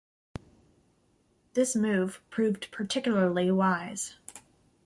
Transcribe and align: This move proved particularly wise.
This 1.53 1.75
move 1.75 2.23
proved 2.31 2.71
particularly 2.71 3.51
wise. 3.51 4.15